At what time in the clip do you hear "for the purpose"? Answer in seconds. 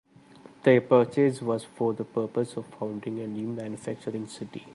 1.63-2.57